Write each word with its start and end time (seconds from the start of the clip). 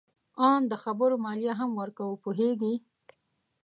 آن 0.49 0.61
د 0.71 0.73
خبرو 0.83 1.15
مالیه 1.25 1.53
هم 1.59 1.71
ورکوو. 1.81 2.21
پوهیږې؟ 2.23 2.73